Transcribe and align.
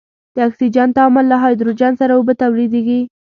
د 0.35 0.37
اکسجن 0.47 0.89
تعامل 0.97 1.25
له 1.31 1.37
هایدروجن 1.43 1.93
سره 2.01 2.13
اوبه 2.15 2.33
تولیدیږي. 2.41 2.99